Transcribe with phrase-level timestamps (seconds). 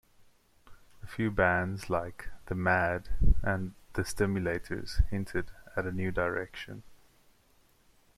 [1.03, 3.09] A few bands like The Mad
[3.43, 6.81] and The Stimulators hinted at a new direction.